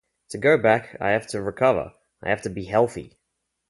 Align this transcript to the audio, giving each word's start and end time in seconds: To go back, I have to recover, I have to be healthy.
To 0.29 0.39
go 0.39 0.57
back, 0.57 0.97
I 0.99 1.11
have 1.11 1.27
to 1.27 1.43
recover, 1.43 1.93
I 2.23 2.29
have 2.31 2.41
to 2.41 2.49
be 2.49 2.63
healthy. 2.65 3.19